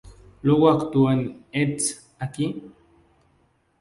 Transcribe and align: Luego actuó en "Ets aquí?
Luego 0.41 0.71
actuó 0.71 1.11
en 1.11 1.45
"Ets 1.51 2.15
aquí? 2.17 2.63